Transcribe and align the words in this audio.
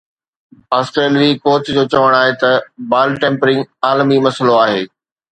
آسٽريلوي 0.75 1.33
ڪوچ 1.43 1.63
جو 1.75 1.83
چوڻ 1.93 2.15
آهي 2.19 2.31
ته 2.43 2.53
بال 2.93 3.13
ٽيمپرنگ 3.25 3.61
عالمي 3.91 4.17
مسئلو 4.29 4.57
آهي 4.63 4.81